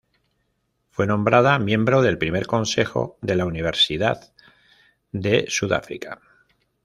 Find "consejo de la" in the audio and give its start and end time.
2.47-3.45